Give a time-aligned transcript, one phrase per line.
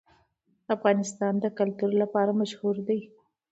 [0.75, 2.99] افغانستان د کلتور لپاره مشهور دی.